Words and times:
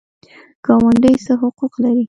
ګاونډي 0.65 1.13
څه 1.25 1.33
حقوق 1.41 1.73
لري؟ 1.83 1.99